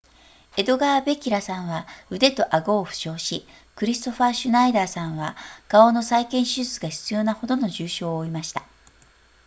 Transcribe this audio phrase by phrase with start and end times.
[0.57, 5.35] エドガーベギラさんは腕と顎を負傷しクリストファーシュナイダーさんは
[5.67, 8.63] 顔の再建手術が必要なほどの重症を負いました